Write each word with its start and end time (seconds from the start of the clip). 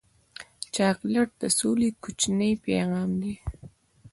چاکلېټ 0.73 1.29
د 1.41 1.43
سولې 1.59 1.89
کوچنی 2.03 2.51
پیغام 2.65 3.09
دی. 3.21 3.33